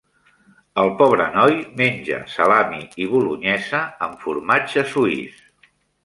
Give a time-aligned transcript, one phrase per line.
[0.83, 1.51] El pobre noi
[1.81, 5.37] menja salami i bolonyesa amb formatge suís.